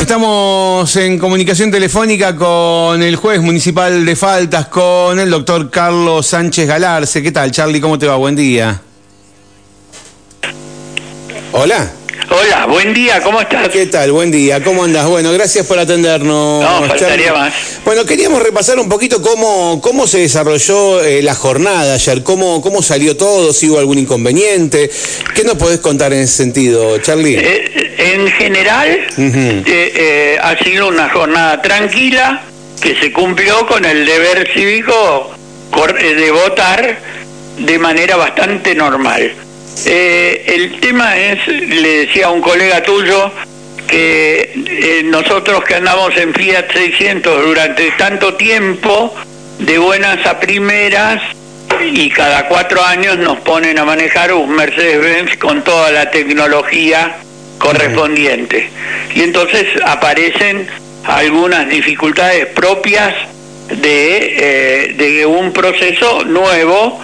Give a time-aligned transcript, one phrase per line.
[0.00, 6.68] Estamos en comunicación telefónica con el juez municipal de faltas, con el doctor Carlos Sánchez
[6.68, 7.22] Galarce.
[7.22, 7.80] ¿Qué tal, Charlie?
[7.80, 8.16] ¿Cómo te va?
[8.16, 8.80] Buen día.
[11.52, 12.03] Hola.
[12.30, 13.68] Hola, buen día, ¿cómo estás?
[13.68, 14.10] ¿Qué tal?
[14.12, 15.06] Buen día, ¿cómo andas?
[15.06, 16.62] Bueno, gracias por atendernos.
[16.62, 17.52] No, faltaría más.
[17.84, 22.82] Bueno, queríamos repasar un poquito cómo, cómo se desarrolló eh, la jornada ayer, cómo, cómo
[22.82, 24.90] salió todo, si hubo algún inconveniente.
[25.34, 27.36] ¿Qué nos podés contar en ese sentido, Charlie?
[27.36, 29.38] Eh, en general, Ujú.
[29.38, 32.42] eh, eh, ha sido una jornada tranquila
[32.80, 35.30] que se cumplió con el deber cívico
[36.00, 36.98] eh, de votar
[37.58, 39.32] de manera bastante normal.
[39.86, 43.30] Eh, el tema es, le decía a un colega tuyo,
[43.86, 49.14] que eh, nosotros que andamos en Fiat 600 durante tanto tiempo,
[49.58, 51.22] de buenas a primeras,
[51.82, 57.16] y cada cuatro años nos ponen a manejar un Mercedes-Benz con toda la tecnología
[57.58, 58.70] correspondiente.
[59.14, 60.66] Y entonces aparecen
[61.04, 63.14] algunas dificultades propias
[63.68, 67.00] de, eh, de un proceso nuevo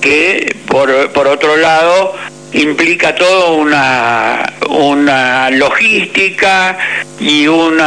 [0.00, 2.14] que por, por otro lado
[2.52, 6.76] implica toda una, una logística
[7.20, 7.78] y un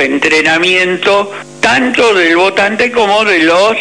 [0.00, 3.76] entrenamiento tanto del votante como de los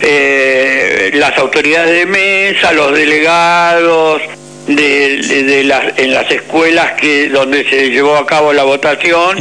[0.00, 4.22] eh, las autoridades de mesa, los delegados
[4.68, 9.36] de, de- de las, en las escuelas que donde se llevó a cabo la votación.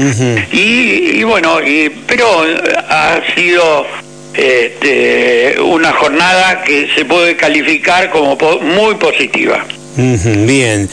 [0.51, 2.43] Y, y bueno, y, pero
[2.89, 3.85] ha sido
[4.37, 9.65] este, una jornada que se puede calificar como po- muy positiva.
[9.97, 10.87] Bien.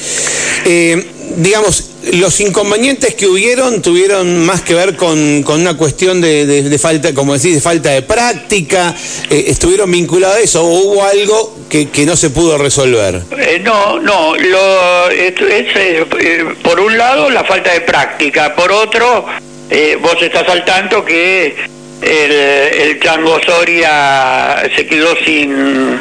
[0.65, 1.05] Eh,
[1.37, 6.63] digamos, los inconvenientes que hubieron tuvieron más que ver con, con una cuestión de, de-
[6.63, 8.95] de falta, como decís, de falta de práctica.
[9.31, 13.21] eh, ¿Estuvieron vinculados a eso o hubo algo que, que no se pudo resolver?
[13.39, 18.55] Eh, no, no, lo, es, es, eh, eh, por un lado la falta de práctica,
[18.55, 19.27] por otro,
[19.71, 21.57] eh, vos estás al tanto que
[22.03, 25.99] el, el Chango Soria se quedó sin,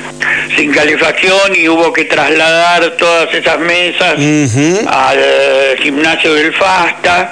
[0.56, 4.16] sin calefacción y hubo que trasladar todas esas mesas
[4.88, 7.32] al gimnasio del Fasta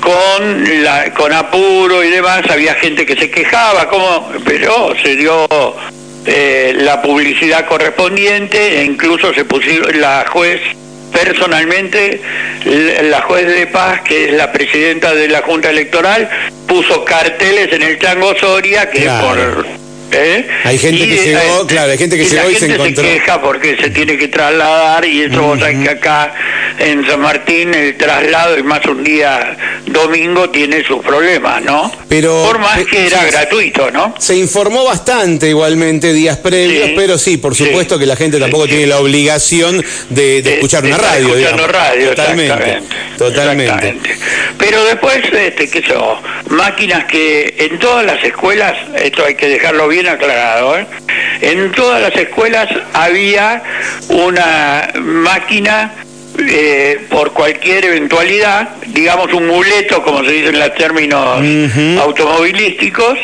[0.00, 2.42] con la, con apuro y demás.
[2.48, 5.46] Había gente que se quejaba como pero se dio
[6.26, 10.60] eh, la publicidad correspondiente e incluso se pusieron la juez
[11.12, 12.20] personalmente
[13.02, 16.28] la juez de paz que es la presidenta de la junta electoral
[16.66, 19.77] puso carteles en el Chango Soria que por
[20.12, 20.48] ¿eh?
[20.64, 23.04] Hay gente que llegó, claro, hay gente que y la llegó y se gente encontró.
[23.04, 26.34] queja porque se tiene que trasladar y eso vos sabés que acá
[26.78, 31.90] en San Martín el traslado y más un día domingo tiene sus problemas, ¿no?
[32.08, 33.30] Pero- Por más que era sí.
[33.30, 34.14] gratuito, ¿no?
[34.18, 37.64] Se informó bastante igualmente días previos, Sí, pero sí, por sí.
[37.66, 41.28] supuesto que la gente tampoco tiene la obligación de, escuchar una radio.
[41.36, 41.70] escuchando digamos.
[41.72, 42.96] radio, totalmente, exactamente.
[43.18, 43.64] totalmente.
[43.88, 44.16] Exactamente.
[44.58, 45.94] Pero después, este, qué sé
[46.50, 50.86] máquinas que en todas las escuelas, esto hay que dejarlo bien aclarado, ¿eh?
[51.40, 53.62] en todas las escuelas había
[54.10, 55.92] una máquina
[56.38, 61.40] eh, por cualquier eventualidad, digamos un muleto, como se dice en los términos
[62.00, 63.18] automovilísticos,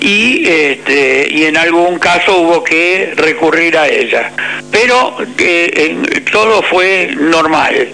[0.00, 4.32] y este y en algún caso hubo que recurrir a ella.
[4.70, 7.88] Pero eh, en- todo fue normal.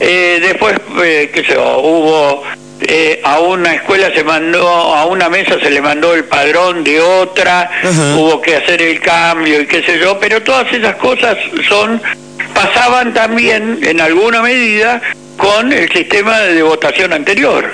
[0.00, 2.44] Eh, después eh, qué sé yo, hubo
[2.80, 7.00] eh, a una escuela se mandó a una mesa se le mandó el padrón de
[7.00, 7.70] otra
[8.16, 11.36] hubo que hacer el cambio y qué sé yo pero todas esas cosas
[11.68, 12.00] son
[12.54, 15.00] pasaban también en alguna medida
[15.36, 17.70] con el sistema de votación anterior.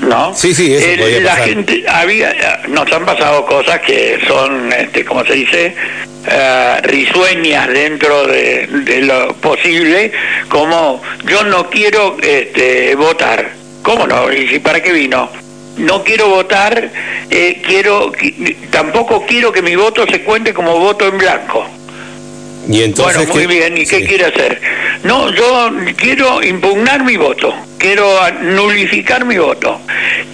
[0.00, 0.34] ¿no?
[0.34, 1.48] Sí, sí, eso Eh, podía la pasar.
[1.48, 5.74] gente había nos han pasado cosas que son este como se dice
[6.28, 10.10] eh, risueñas dentro de, de lo posible
[10.48, 13.57] como yo no quiero este, votar
[13.88, 15.30] cómo no y para qué vino
[15.78, 16.90] no quiero votar
[17.30, 21.64] eh, quiero qui- tampoco quiero que mi voto se cuente como voto en blanco
[22.68, 23.78] Y entonces, bueno, muy ¿qué- bien.
[23.78, 24.06] ¿Y qué sí.
[24.06, 24.60] quiere hacer?
[25.04, 28.06] No, yo quiero impugnar mi voto, quiero
[28.42, 29.80] nulificar mi voto,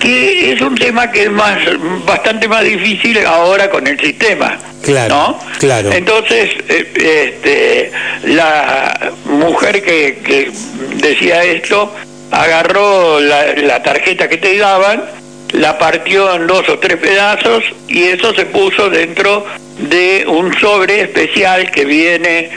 [0.01, 1.59] que es un tema que es más
[2.05, 4.59] bastante más difícil ahora con el sistema.
[4.83, 5.39] Claro, ¿no?
[5.61, 5.93] claro.
[5.93, 7.93] Entonces, eh, este,
[8.35, 10.51] la mujer que, que
[10.97, 11.95] decía esto
[12.31, 15.05] agarró la, la tarjeta que te daban,
[15.53, 19.47] la partió en dos o tres pedazos y eso se puso dentro
[19.79, 22.51] de un sobre especial que viene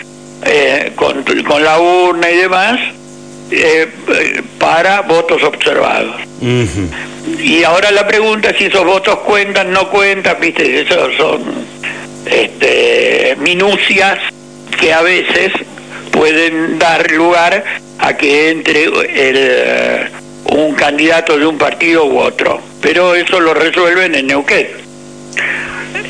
[0.46, 2.80] eh, con, con la urna y demás
[3.52, 3.88] eh,
[4.60, 6.16] para votos observados.
[7.40, 11.42] Y ahora la pregunta es si esos votos cuentan, no cuentan, viste, eso son
[12.26, 14.20] este, minucias
[14.80, 15.52] que a veces
[16.18, 17.64] pueden dar lugar
[18.00, 20.10] a que entre el,
[20.76, 24.68] candidato de un partido u otro, pero eso lo resuelven en Neuquén.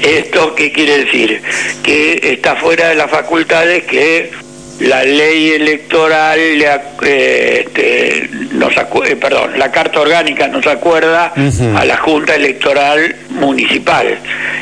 [0.03, 1.41] ¿Esto qué quiere decir?
[1.83, 4.31] Que está fuera de las facultades que
[4.79, 11.33] la ley electoral, eh, este, nos eh, perdón, la carta orgánica nos acuerda
[11.75, 14.19] a la Junta Electoral Municipal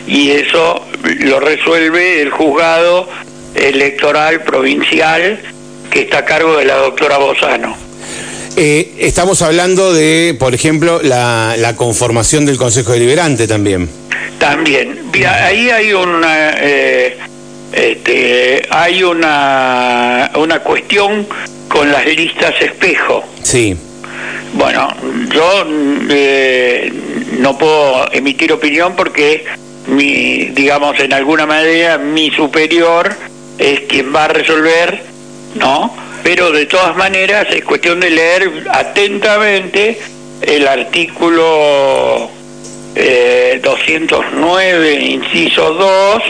[0.08, 0.88] y eso
[1.20, 3.10] lo resuelve el juzgado
[3.56, 5.40] electoral provincial
[5.90, 7.76] que está a cargo de la doctora Bozano.
[8.58, 13.90] Eh, estamos hablando de, por ejemplo, la, la, conformación del Consejo Deliberante también.
[14.40, 15.00] También.
[15.14, 16.54] Ahí hay una
[17.76, 21.28] este, hay una, una cuestión
[21.68, 23.24] con las listas espejo.
[23.44, 23.76] Sí.
[24.54, 24.88] Bueno,
[25.34, 25.66] yo
[26.10, 26.92] eh,
[27.40, 29.44] no puedo emitir opinión porque
[29.88, 33.14] mi, digamos, en alguna manera mi superior
[33.58, 35.02] es quien va a resolver,
[35.56, 35.96] ¿no?
[36.24, 40.00] Pero de todas maneras es cuestión de leer atentamente
[40.42, 42.30] el artículo
[42.96, 46.24] eh, 209, inciso 2,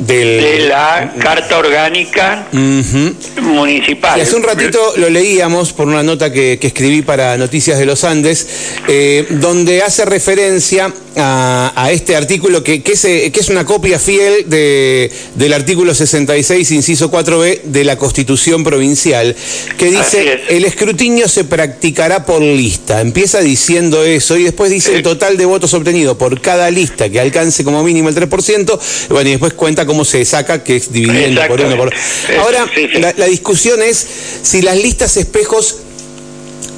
[0.00, 4.18] de la Carta Orgánica Municipal.
[4.18, 8.04] Y hace un ratito lo leíamos por una nota que, escribí para Noticias de los
[8.04, 8.46] Andes,
[8.88, 13.98] eh, donde hace referencia a, este artículo que, que, es, eh, que, es, una copia
[13.98, 19.34] fiel de, del artículo 66, inciso 4b de la Constitución Provincial,
[19.76, 23.00] que dice, el escrutinio se practicará por lista.
[23.00, 27.20] Empieza diciendo eso y después dice el total de votos obtenidos por cada lista que
[27.20, 28.78] alcance como mínimo el 3%,
[29.10, 31.76] bueno, y después cuenta cómo se saca, que es dividiendo por uno.
[31.76, 31.92] Por...
[32.38, 32.64] Ahora,
[33.00, 34.06] La, la discusión es
[34.42, 35.78] si las listas espejos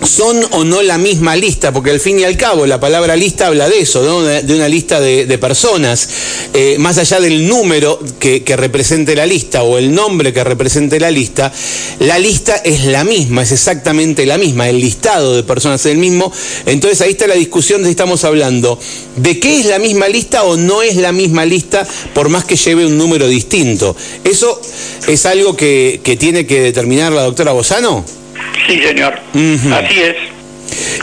[0.05, 3.46] son o no la misma lista, porque al fin y al cabo la palabra lista
[3.46, 6.08] habla de eso, de, una lista de, personas,
[6.52, 11.11] eh, más allá del número que, represente la lista o el nombre que represente la
[11.11, 11.52] lista,
[12.00, 15.99] la lista es la misma, es exactamente la misma, el listado de personas es el
[15.99, 16.32] mismo,
[16.67, 18.78] entonces ahí está la discusión de si estamos hablando
[19.17, 22.56] de qué es la misma lista o no es la misma lista, por más que
[22.56, 23.96] lleve un número distinto.
[24.25, 24.61] ¿Eso
[25.08, 28.21] es algo que, que tiene que determinar la doctora Bozano?
[28.66, 29.14] Sí, señor.
[29.34, 30.16] Así es.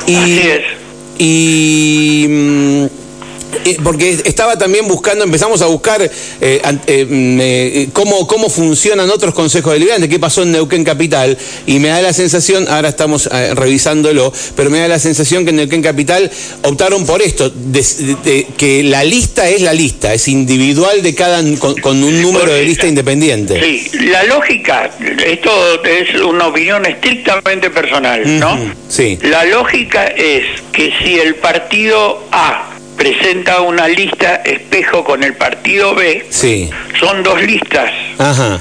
[0.08, 0.62] Y, Así es.
[1.18, 2.99] Y mm,
[3.84, 9.74] porque estaba también buscando, empezamos a buscar eh, eh, mm, cómo, cómo funcionan otros consejos
[9.74, 14.70] deliberantes, qué pasó en Neuquén Capital, y me da la sensación, ahora estamos revisándolo, pero
[14.70, 16.30] me da la sensación que en Neuquén Capital
[16.64, 17.52] optaron por esto,
[18.58, 22.88] que la lista es la lista, es individual de cada, con, un número de lista
[22.88, 23.60] independiente.
[23.62, 24.90] Sí, la lógica,
[25.26, 28.58] esto es una opinión estrictamente personal, ¿no?
[28.88, 29.18] Sí.
[29.22, 32.69] La lógica es que si el partido A
[33.00, 36.70] presenta una lista espejo con el partido B, sí.
[37.00, 37.90] son dos listas.
[38.20, 38.60] Ajá.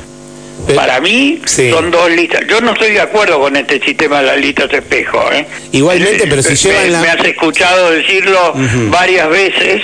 [0.74, 2.42] Para mí son dos listas.
[2.48, 5.20] Yo no estoy de acuerdo con este sistema de las listas espejo.
[5.32, 5.46] ¿eh?
[5.72, 7.00] Igualmente, pero si llevan me, la...
[7.00, 8.54] me has escuchado decirlo
[8.90, 9.82] varias veces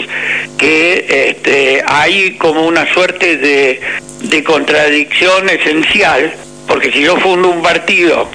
[0.57, 3.81] que este, hay como una suerte de,
[4.21, 6.33] de contradicción esencial,
[6.69, 8.29] porque si yo fundo un partido,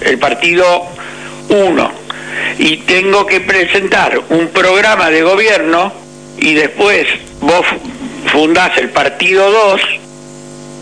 [0.00, 0.86] el partido
[1.48, 1.92] 1,
[2.58, 5.92] y tengo que presentar un programa de gobierno
[6.38, 7.06] y después
[7.40, 7.66] vos
[8.26, 9.80] fundás el partido 2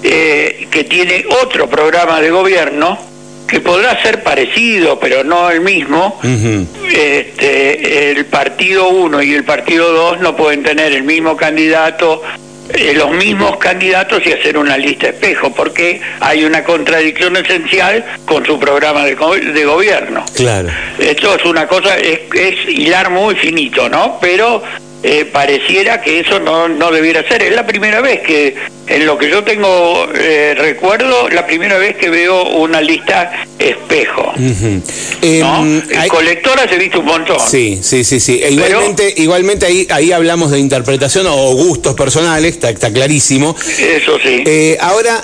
[0.03, 2.99] eh, que tiene otro programa de gobierno
[3.47, 6.21] que podrá ser parecido pero no el mismo.
[6.23, 12.23] Este, el partido 1 y el partido 2 no pueden tener el mismo candidato
[12.71, 18.45] eh, los mismos candidatos y hacer una lista espejo, porque hay una contradicción esencial con
[18.47, 20.25] su programa de, de gobierno.
[20.35, 20.69] Claro.
[20.99, 24.19] Esto es una cosa, es, es hilar muy finito, ¿no?
[24.21, 24.63] Pero
[25.07, 27.43] eh, pareciera que eso no, no debiera ser.
[27.43, 28.57] Es la primera vez que,
[28.87, 34.33] en lo que yo tengo eh, recuerdo, la primera vez que veo una lista espejo.
[34.39, 37.39] Uh Colectora se visto un montón.
[37.39, 38.41] Sí, sí, sí, sí.
[38.43, 43.55] E igualmente, igualmente ahí, ahí hablamos de interpretación o gustos personales, está, está clarísimo.
[43.79, 44.43] Eso sí.
[44.47, 45.23] Eh, ahora,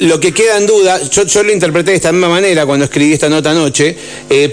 [0.00, 3.14] lo que queda en duda, yo, yo lo interpreté de esta misma manera cuando escribí
[3.14, 3.96] esta nota anoche,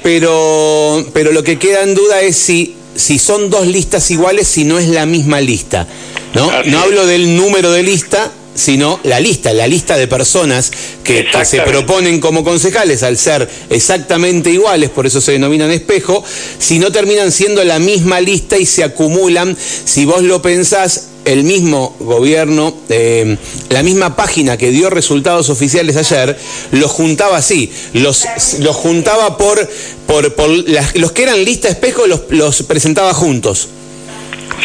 [0.01, 4.63] pero, pero lo que queda en duda es si si son dos listas iguales si
[4.63, 5.87] no es la misma lista.
[6.33, 6.51] ¿no?
[6.65, 10.71] no hablo del número de lista, sino la lista, la lista de personas
[11.03, 16.23] que, se proponen como concejales al ser exactamente iguales, por eso se denominan espejo,
[16.59, 21.43] si no terminan siendo la misma lista y se acumulan, si vos lo pensás, el
[21.43, 23.37] mismo gobierno, eh,
[23.69, 26.37] la misma página que dio resultados oficiales ayer,
[26.71, 28.25] los juntaba así, los,
[28.59, 29.69] los juntaba por,
[30.05, 30.49] por,
[30.95, 33.69] los que eran lista espejo, los, los presentaba juntos.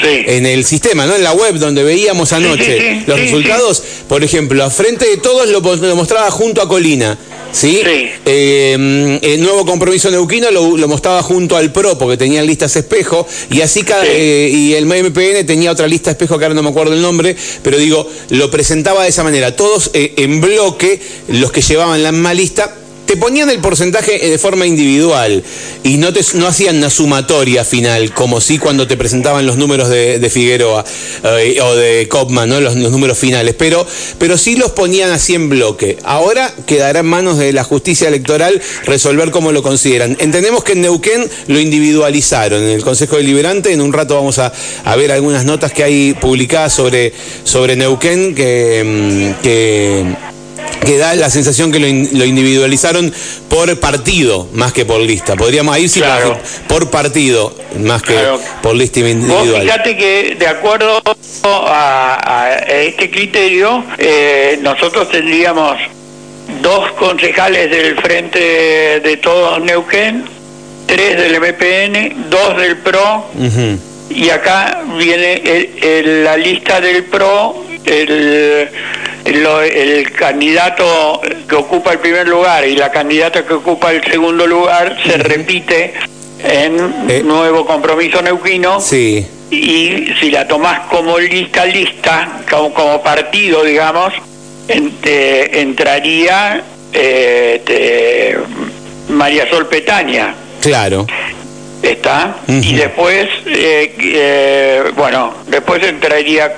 [0.02, 1.16] En el sistema, ¿no?
[1.16, 5.60] En la web donde veíamos anoche los resultados, por ejemplo, a frente de todos lo,
[5.96, 7.18] mostraba junto a Colina.
[7.50, 7.80] ¿Sí?
[7.82, 13.62] Eh, el nuevo compromiso neuquino lo, mostraba junto al PRO porque tenían listas espejo y
[13.62, 16.92] así cada, eh, y el MPN tenía otra lista espejo que ahora no me acuerdo
[16.92, 21.62] el nombre, pero digo, lo presentaba de esa manera, todos eh, en bloque, los que
[21.62, 22.76] llevaban la misma lista
[23.08, 25.42] te ponían el porcentaje de forma individual
[25.82, 29.88] y no, te, no hacían una sumatoria final, como si cuando te presentaban los números
[29.88, 30.84] de, Figueroa
[31.24, 32.60] eh, o de Kopman, ¿no?
[32.60, 33.86] Los, números finales, pero,
[34.18, 35.96] pero sí los ponían así en bloque.
[36.04, 40.14] Ahora quedará en manos de la justicia electoral resolver cómo lo consideran.
[40.20, 43.72] Entendemos que en Neuquén lo individualizaron en el Consejo Deliberante.
[43.72, 44.52] En un rato vamos a,
[44.96, 50.37] ver algunas notas que hay publicadas sobre, sobre Neuquén que, mm, que
[50.84, 51.86] que da la sensación que lo,
[52.24, 53.12] individualizaron
[53.48, 55.36] por partido más que por lista.
[55.36, 56.04] Podríamos ir
[56.66, 58.16] por partido más que
[58.62, 59.62] por lista individual.
[59.62, 61.02] fíjate que de acuerdo
[61.44, 65.78] a, este criterio, eh, nosotros tendríamos
[66.62, 70.24] dos concejales del Frente de Todos Neuquén,
[70.86, 73.26] tres del MPN, dos del PRO,
[74.10, 75.70] y acá viene
[76.24, 78.68] la lista del PRO, el
[79.28, 84.96] el candidato que ocupa el primer lugar y la candidata que ocupa el segundo lugar
[85.04, 85.94] se repite
[86.42, 87.22] en eh.
[87.24, 88.80] nuevo compromiso neuquino.
[88.80, 89.26] Sí.
[89.50, 94.12] Y si la tomás como lista, lista, como, partido, digamos,
[94.68, 98.38] entraría eh,
[99.08, 100.34] María Sol Petaña.
[100.60, 101.06] Claro.
[101.82, 102.36] ¿Está?
[102.46, 106.52] Y después, eh, bueno, después entraría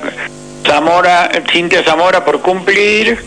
[0.66, 3.18] Zamora, Cintia Zamora por cumplir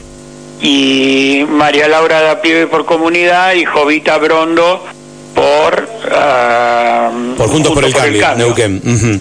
[0.62, 4.84] y María Laura da Pibe por comunidad y Jovita Brondo
[5.36, 8.56] por uh, por juntos por, el, cambio,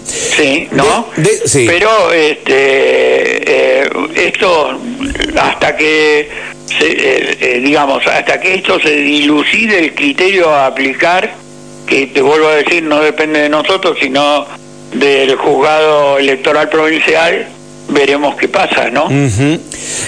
[0.05, 1.07] sí no
[1.45, 1.65] sí.
[1.67, 4.79] pero este eh, esto
[5.41, 6.29] hasta que
[6.67, 11.33] se, eh, eh, digamos hasta que esto se dilucide el criterio a aplicar
[11.87, 14.45] que te vuelvo a decir no depende de nosotros sino
[14.93, 17.47] del juzgado electoral provincial
[17.93, 19.07] veremos qué pasa, ¿no?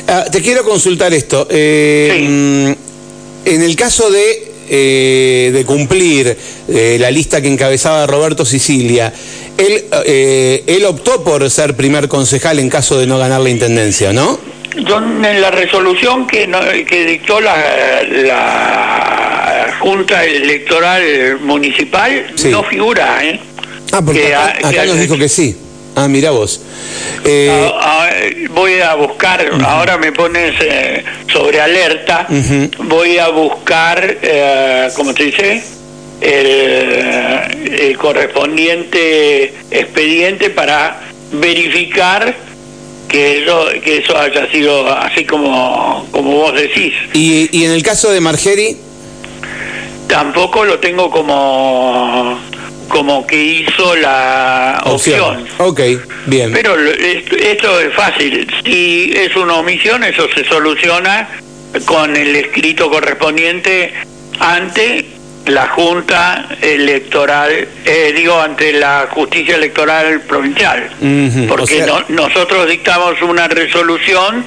[0.08, 1.48] Ah, te quiero consultar esto.
[1.50, 6.36] Eh, mm, en el caso de, eh, de cumplir
[6.68, 9.14] eh, la lista que encabezaba Roberto Sicilia,
[9.58, 9.86] él,
[10.68, 14.38] él optó por ser primer concejal en caso de no ganar la intendencia, ¿no?
[14.86, 16.50] Yo, en la resolución que,
[16.90, 23.40] que dictó la, la Junta Electoral Municipal no figura, ¿eh?
[23.92, 25.56] Ah, porque acá nos dijo que sí.
[25.96, 26.60] Ah, mira vos.
[27.24, 28.10] Eh, ah, ah,
[28.52, 32.28] voy a buscar, ahora me pones eh, sobre alerta,
[32.80, 35.64] voy a buscar, eh, ¿cómo te dice?
[36.20, 41.00] El, correspondiente expediente para
[41.32, 42.36] verificar
[43.08, 46.94] que eso, que eso haya sido así como, como vos decís.
[47.14, 48.78] ¿Y, ¿Y en el caso de Margeri?
[50.08, 52.38] Tampoco lo tengo como
[52.88, 55.46] como que hizo la opción.
[55.58, 55.82] Ok,
[56.28, 56.54] bien.
[56.54, 58.48] Pero esto, es fácil.
[58.64, 61.28] Si es una omisión, eso se soluciona
[61.86, 63.94] con el escrito correspondiente
[64.40, 65.06] ante
[65.46, 70.90] la Junta Electoral, eh, digo, ante la Justicia Electoral Provincial.
[71.48, 74.46] porque nosotros dictamos una resolución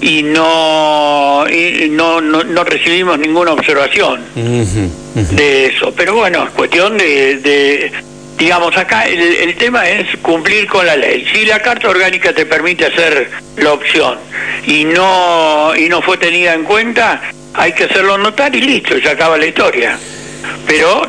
[0.00, 1.44] y no,
[1.90, 5.92] no, no, recibimos ninguna observación de eso.
[5.96, 7.92] Pero bueno, es cuestión de,
[8.38, 11.26] digamos, acá el, el, tema es cumplir con la ley.
[11.32, 14.18] Si la Carta Orgánica te permite hacer la opción
[14.66, 17.20] y no, y no fue tenida en cuenta,
[17.54, 19.98] hay que hacerlo notar y listo, y se acaba la historia.
[20.66, 21.02] Pero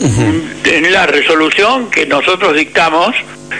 [0.00, 3.16] en la resolución que nosotros dictamos,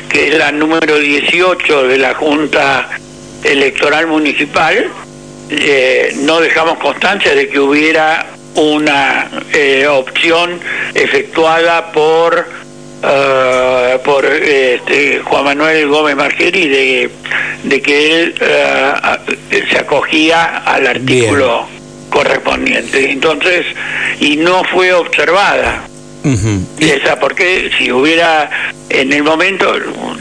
[0.08, 2.88] que es la número 18 de la Junta
[3.44, 4.90] electoral municipal,
[5.50, 10.58] eh, no dejamos constancia de que hubiera una eh, opción
[10.94, 12.46] efectuada por
[13.02, 17.10] uh, por este, Juan Manuel Gómez Margeri de,
[17.62, 18.34] de que él
[19.70, 21.66] se acogía al artículo
[22.10, 23.10] correspondiente.
[23.12, 23.66] Entonces,
[24.20, 25.88] y no fue observada.
[26.78, 28.50] Esa, porque si hubiera
[28.90, 29.72] en el momento,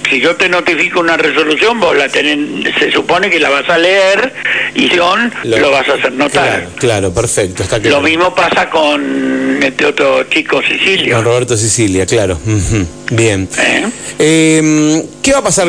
[0.09, 3.77] si yo te notifico una resolución, vos la tenés, se supone que la vas a
[3.77, 4.33] leer
[4.75, 6.67] y son, lo, vas a hacer notar.
[6.77, 7.63] Claro, perfecto.
[7.63, 11.15] Está Lo mismo pasa con este otro chico Sicilia.
[11.15, 12.39] Con Roberto Sicilia, claro.
[13.11, 13.47] Bien.
[13.57, 14.57] ¿Eh?
[14.59, 15.67] Em, ¿Qué va a pasar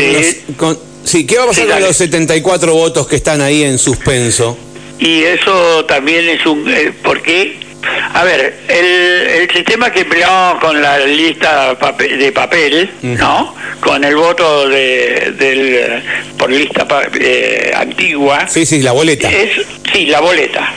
[0.56, 4.58] con, sí, ¿qué va a pasar con los 74 votos que están ahí en suspenso?
[4.98, 6.68] Y eso también es un...
[6.68, 7.67] Eh, porque
[8.14, 13.54] A ver, el, sistema que empleamos con la lista de papel, ¿no?
[13.80, 16.02] Con el voto de, del,
[16.36, 16.86] por lista
[17.20, 18.46] eh, antigua.
[18.48, 19.30] Sí, sí, la boleta.
[19.30, 19.50] Es,
[19.92, 20.72] sí, la boleta.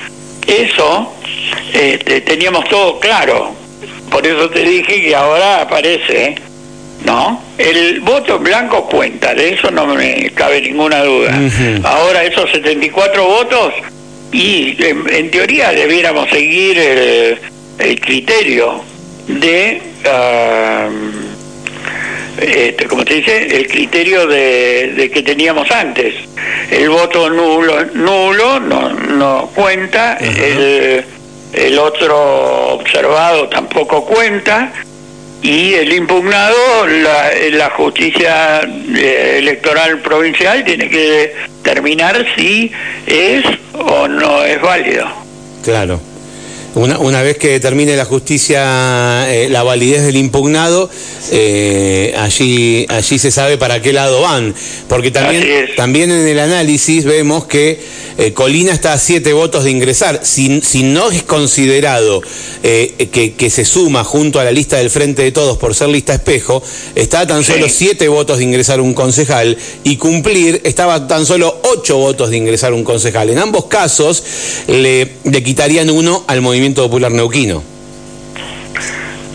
[0.48, 1.14] Eso
[1.74, 3.56] este, teníamos todo claro.
[4.10, 6.36] Por eso te dije que ahora aparece,
[7.06, 7.42] ¿no?
[7.58, 11.40] El voto en blanco cuenta, de eso no me cabe ninguna duda.
[11.84, 13.74] Ahora esos 74 votos
[14.32, 18.82] y en, teoría debiéramos seguir el, criterio
[19.28, 20.92] de, uh,
[22.42, 26.16] este, como te dice, el criterio de, que teníamos antes.
[26.70, 31.04] El voto nulo, nulo no, no cuenta, el,
[31.54, 34.72] el otro observado tampoco cuenta
[35.42, 41.34] y el impugnado, la, justicia eh, electoral provincial tiene que
[41.64, 42.72] determinar si
[43.08, 43.44] es
[43.74, 45.08] o no es válido.
[45.64, 46.00] Claro.
[46.74, 50.90] Una, una vez que determine la justicia eh, la validez del impugnado,
[51.32, 54.56] eh, allí, allí se sabe para qué lado van.
[54.88, 57.80] Porque también, también en el análisis vemos que
[58.18, 60.22] eh, Colina está a siete votos de ingresar.
[60.24, 62.22] Si, si no es considerado
[62.64, 66.14] eh, que, se suma junto a la lista del Frente de Todos por ser lista
[66.14, 66.64] espejo,
[66.96, 71.62] está a tan solo siete votos de ingresar un concejal y cumplir estaba tan solo
[71.64, 73.30] ocho votos de ingresar un concejal.
[73.30, 74.24] En ambos casos
[74.68, 77.64] le, le quitarían uno al Movimiento Popular Neuquino.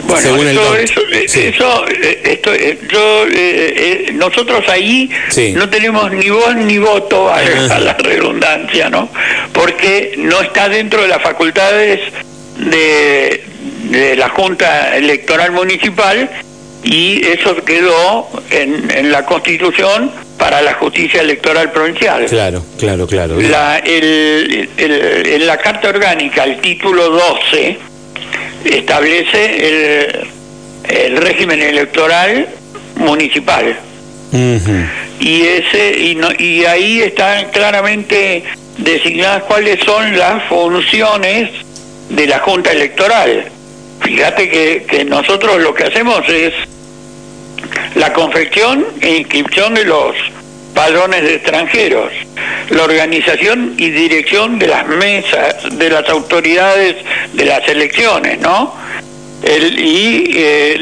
[0.07, 0.37] Bueno,
[0.77, 5.11] eso, eso, eh, esto, eh, yo, eh, nosotros ahí
[5.55, 7.43] no tenemos ni voz ni voto a,
[7.81, 9.09] la redundancia, ¿no?
[9.53, 12.01] Porque no está dentro de las facultades
[12.59, 13.45] de,
[13.91, 16.31] de la Junta Electoral Municipal
[16.85, 22.27] y eso quedó en, en la Constitución para la justicia electoral provincial.
[22.27, 23.41] Claro, claro, claro.
[23.41, 27.79] La, el, el, en la Carta Orgánica, el título 12,
[28.65, 30.27] establece
[30.89, 32.49] el, régimen electoral
[32.97, 33.77] municipal.
[35.19, 38.45] Y ese y, no, y ahí están claramente
[38.79, 41.51] designadas cuáles son las funciones
[42.11, 43.47] de la Junta Electoral.
[44.01, 46.53] Fíjate que, que nosotros lo que hacemos es
[47.97, 50.15] la confección e inscripción de los
[50.75, 52.13] padrones de extranjeros,
[52.69, 56.97] la organización y dirección de las mesas de las autoridades
[57.33, 58.75] de las elecciones, ¿no?
[59.43, 60.79] El, y eh,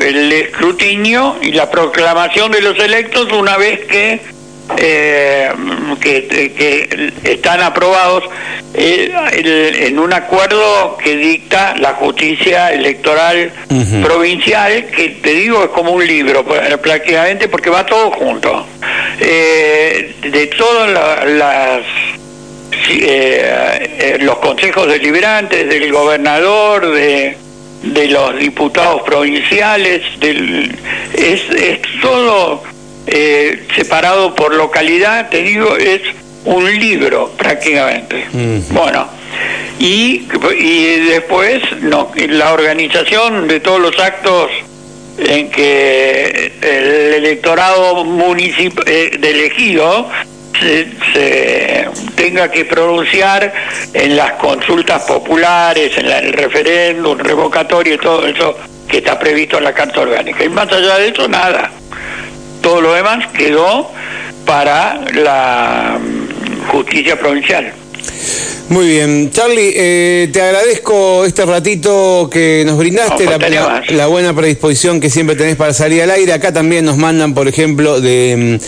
[0.00, 4.20] el escrutinio y la proclamación de los electos una vez que
[4.76, 5.50] eh,
[6.00, 8.24] que, están aprobados
[8.74, 9.12] eh,
[9.86, 13.50] en un acuerdo que dicta la justicia electoral
[14.02, 18.66] provincial, que te digo es como un libro prácticamente porque va todo junto.
[19.20, 21.82] Eh, de todas las
[22.90, 27.36] eh, los consejos deliberantes, del gobernador, de,
[27.82, 30.74] de los diputados provinciales, del,
[31.14, 32.62] es, es todo
[33.10, 36.02] eh, separado por localidad, te digo, es
[36.44, 38.26] un libro prácticamente.
[38.70, 39.08] Bueno,
[39.78, 40.26] y,
[40.58, 44.50] y después no, la organización de todos los actos
[45.18, 50.08] en que el electorado municipal eh, de elegido
[50.60, 50.86] se,
[52.16, 53.52] tenga que pronunciar
[53.94, 58.56] en las consultas populares, en el referéndum, revocatorio y todo eso
[58.88, 60.44] que está previsto en la Carta Orgánica.
[60.44, 61.70] Y más allá de eso, nada
[62.60, 63.90] todo lo demás quedó
[64.44, 65.98] para la
[66.68, 67.72] justicia provincial.
[68.70, 75.08] Muy bien, Charlie, eh, te agradezco este ratito que nos brindaste, la, buena predisposición que
[75.08, 76.34] siempre tenés para salir al aire.
[76.34, 78.64] Acá también nos mandan, por ejemplo, de mm,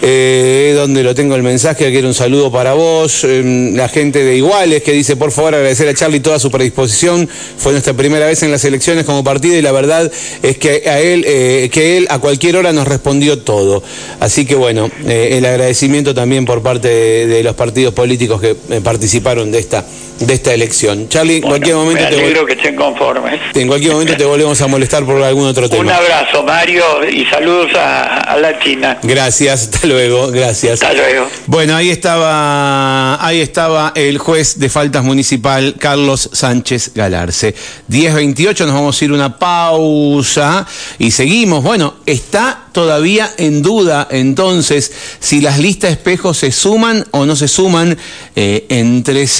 [0.00, 4.24] eh, donde lo tengo el mensaje, que era un saludo para vos, em, la gente
[4.24, 7.28] de Iguales que dice, por favor, agradecer a Charlie toda su predisposición.
[7.58, 10.10] Fue nuestra primera vez en las elecciones como partido y la verdad
[10.42, 13.82] es que a él, eh, que él a cualquier hora nos respondió todo.
[14.18, 19.58] Así que bueno, el agradecimiento también por parte de los partidos políticos que participaron de
[19.58, 19.84] esta
[20.26, 21.08] de esta elección.
[21.08, 23.40] Charlie, en cualquier momento te que estén conformes.
[23.54, 25.82] En cualquier momento te volvemos a molestar por algún otro tema.
[25.82, 28.98] Un abrazo, Mario, y saludos a, la China.
[29.02, 30.82] Gracias, hasta luego, gracias.
[30.82, 31.26] Hasta luego.
[31.46, 37.54] Bueno, ahí estaba ahí estaba el juez de faltas municipal Carlos Sánchez Galarce.
[37.90, 40.66] 10:28 nos vamos a ir una pausa
[40.98, 41.62] y seguimos.
[41.62, 47.46] Bueno, está todavía en duda entonces si las listas espejos se suman o no se
[47.46, 47.98] suman
[48.34, 49.31] eh, entre sí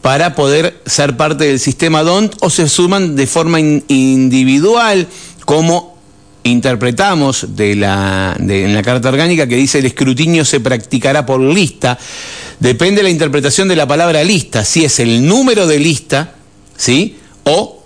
[0.00, 5.06] para poder ser parte del sistema DONT o se suman de forma individual
[5.44, 5.96] como
[6.44, 11.98] interpretamos de la, en la Carta Orgánica que dice el escrutinio se practicará por lista.
[12.58, 16.34] Depende de la interpretación de la palabra lista, si es el número de lista
[16.76, 17.16] ¿sí?
[17.44, 17.82] O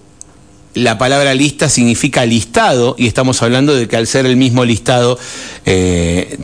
[0.74, 5.18] la palabra lista significa listado y estamos hablando de que al ser el mismo listado
[5.64, 6.38] eh,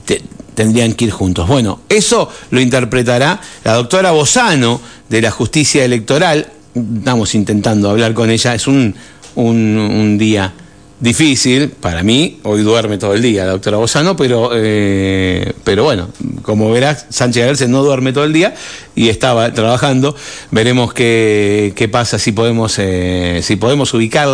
[0.55, 1.49] tendrían que ir juntos.
[1.49, 6.49] Bueno, eso lo interpretará la doctora Bozano de la Justicia Electoral.
[6.75, 8.55] Estamos intentando hablar con ella.
[8.55, 8.95] Es un,
[9.35, 10.53] un, día
[11.01, 12.41] difícil para mí.
[12.45, 16.09] Hoy duerme todo el día la doctora Bozano, pero, eh, pero bueno,
[16.43, 18.55] como verás, Sánchez Agerse no duerme todo el día
[18.95, 20.15] y estaba trabajando.
[20.51, 24.31] Veremos qué, qué pasa, si podemos, eh, si podemos ubicarlo.